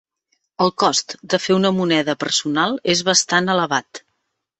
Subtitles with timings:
[0.63, 4.01] El cost de fer una moneda personal és bastant elevat.